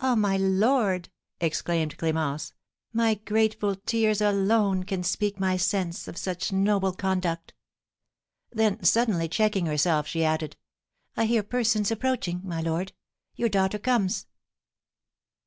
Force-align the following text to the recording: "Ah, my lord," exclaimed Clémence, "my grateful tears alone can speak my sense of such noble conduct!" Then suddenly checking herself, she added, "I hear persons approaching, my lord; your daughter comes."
"Ah, 0.00 0.14
my 0.14 0.36
lord," 0.36 1.08
exclaimed 1.40 1.96
Clémence, 1.96 2.52
"my 2.92 3.14
grateful 3.14 3.74
tears 3.74 4.20
alone 4.20 4.82
can 4.84 5.02
speak 5.02 5.40
my 5.40 5.56
sense 5.56 6.06
of 6.06 6.18
such 6.18 6.52
noble 6.52 6.92
conduct!" 6.92 7.54
Then 8.52 8.84
suddenly 8.84 9.28
checking 9.30 9.64
herself, 9.64 10.06
she 10.06 10.22
added, 10.26 10.58
"I 11.16 11.24
hear 11.24 11.42
persons 11.42 11.90
approaching, 11.90 12.42
my 12.44 12.60
lord; 12.60 12.92
your 13.34 13.48
daughter 13.48 13.78
comes." 13.78 14.26